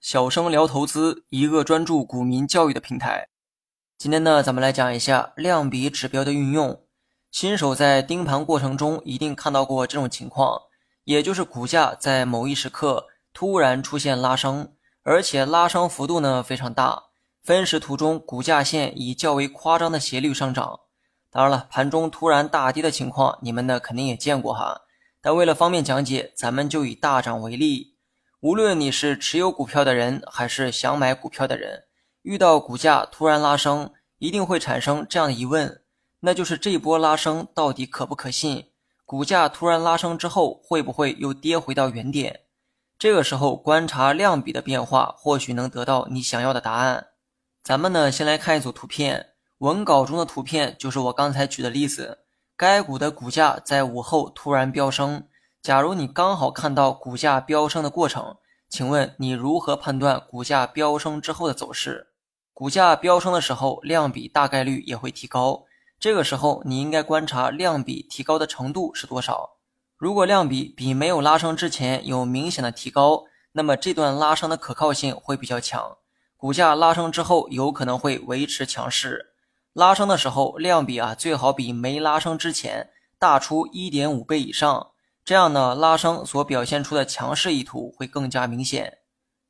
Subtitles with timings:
[0.00, 3.28] 小生聊投资，一个专注股民教育的平台。
[3.96, 6.82] 今天呢，咱们来讲一下量比指标的运用。
[7.30, 10.60] 新手在盯盘过程中一定看到过这种情况，
[11.04, 14.72] 也就是股价在某一时刻突然出现拉升，
[15.04, 17.04] 而且拉升幅度呢非常大。
[17.44, 20.80] 分时图中，股价线以较为夸张的斜率上涨。
[21.30, 24.80] 当然了，盘中突然大跌的情况，你们呢肯定也见过哈。
[25.26, 27.96] 但为了方便讲解，咱们就以大涨为例。
[28.38, 31.82] 无论你是持有股票的人，还是想买股票的人，
[32.22, 35.82] 遇到股价突然拉升，一定会产生这样的疑问，
[36.20, 38.66] 那就是这波拉升到底可不可信？
[39.04, 42.42] 股价突然拉升之后，会不会又跌回到原点？
[42.96, 47.08] 这个时候观察量比的变化，或许能得到你想要的答案。
[47.64, 49.30] 咱们呢，先来看一组图片。
[49.58, 52.25] 文稿中的图片就是我刚才举的例子，
[52.58, 55.28] 该股的股价在午后突然飙升。
[55.60, 58.36] 假如你刚好看到股价飙升的过程，
[58.70, 62.08] 请问你如何判断股价飙升之后的走势？
[62.54, 65.64] 股价飙升的时候，量比大概率也会提高。
[66.00, 69.58] 这个时候，你应该观察量比提高的程度是多少。
[69.98, 75.98] 如果量比比没有拉升之前有明显的提高，那么这段拉升的可靠性会比较强。
[76.38, 79.34] 股价拉升之后，有可能会维持强势。
[79.76, 82.88] 拉升的时候，量比啊最好比没拉升之前
[83.18, 88.96] 大出一点五倍以上，这样呢，拉升所表现出的强势意图会更加明显。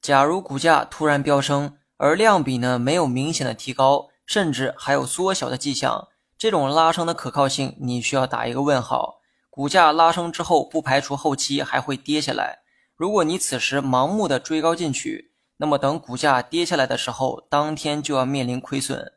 [0.00, 9.16] 假如股价突然飙升，而量比呢没有明显的提高，甚至还有缩小的迹象，这种拉升的可靠性你需要打一个问号。
[9.50, 12.60] 股价拉升之后，不排除后期还会跌下来。
[12.96, 19.12] 如果你此时盲目的追高进去，那么等股价跌下来的时候，当天就要面临亏损。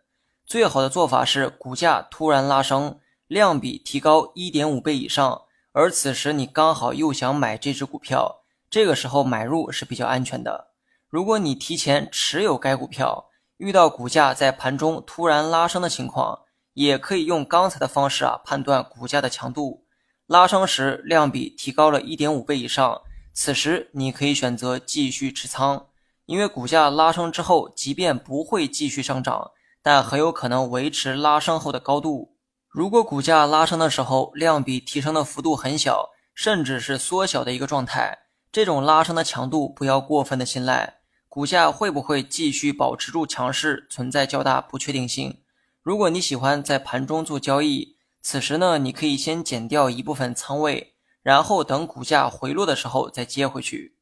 [0.48, 5.42] 最好的做法是，股价突然拉升，量比提高一点五倍以上，
[5.73, 10.70] 而此时你刚好又想买这只股票，这个时候买入是比较安全的。
[11.09, 13.26] 如果你提前持有该股票，
[13.58, 16.44] 遇到股价在盘中突然拉升的情况，
[16.76, 19.83] 也可以用刚才的方式啊判断股价的强度。
[20.27, 23.02] 拉升时量比提高了一点五倍以上，
[23.33, 25.88] 此时你可以选择继续持仓，
[26.26, 29.52] 因为股价拉升之后，即便不会继续上涨。
[29.87, 32.36] 但很有可能维持拉升后的高度。
[32.67, 40.95] 如果股价拉升的时候量比提升的幅度很小，甚至是缩小的一个状态，这种拉升的强度不要过分的信赖。
[41.30, 45.39] 股价会不会继续保持住强势，存在较大不确定性。
[45.81, 53.95] 如果你喜欢在盘中做交易，此时呢，你可以先减掉一部分仓位，然后等股价回落的时候再接回去。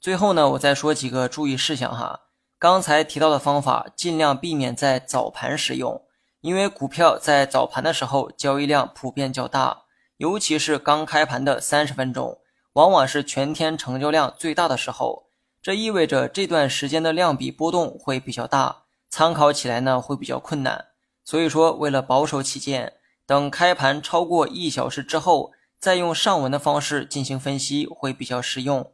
[0.00, 2.22] 最后呢，我再说几个注意事项哈。
[2.60, 6.04] 刚才提到的方法，尽量避免在早盘使用，
[6.42, 9.84] 因为股票在早盘的时候交易量普遍较大，
[10.18, 12.38] 尤其是刚开盘的三十分钟，
[12.74, 15.30] 往往是全天成交量最大的时候。
[15.62, 20.88] 这意味着这段时间的量比波动会比较大，参考起来呢会比较困难。
[21.24, 22.92] 所以说，为了保守起见，
[23.24, 28.92] 等开盘超过一小时之后，再用上文的方式进行分析会比较实用。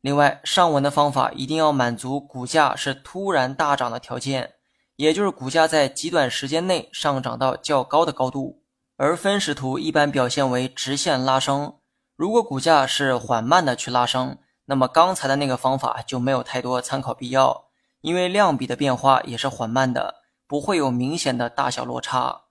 [0.00, 4.54] 另外，上文的方法一定要满足股价是突然大涨的条件，
[4.96, 8.62] 也就是股价在极短时间内上涨到较高的高度。
[8.96, 11.74] 而分时图一般表现为直线拉升。
[12.16, 17.66] 如果股价是缓慢的去拉升，那么刚才的那个方法就没有太多参考必要，
[18.00, 20.16] 因为量比的变化也是缓慢的，
[20.46, 22.42] 不会有明显的大小落差。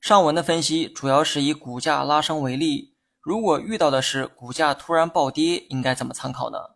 [0.00, 6.73] 上文的分析主要是以股价拉升为例，如果遇到的是股价突然暴跌，应该怎么参考呢？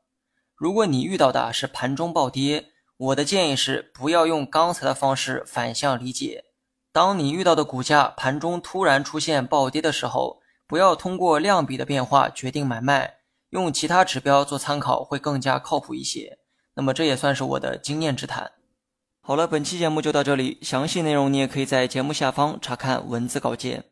[0.59, 6.47] 如果你遇到的是盘中暴跌，我的建议是不要用刚才的方式反向理解。
[6.91, 13.19] 当你遇到的股价盘中突然出现暴跌的时候，不要通过量比的变化决定买卖，
[13.51, 16.41] 用其他指标做参考会更加靠谱一些。
[16.75, 18.51] 那么这也算是我的经验之谈。
[19.21, 23.85] 好了，本期节目就到这里，详细内容你也可以在节目下方查看文字稿件。